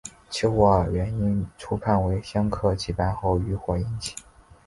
[0.31, 4.15] 起火原因初判为香客祭拜后余火引起。